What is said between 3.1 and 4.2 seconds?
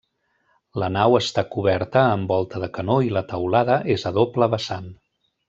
la teulada és a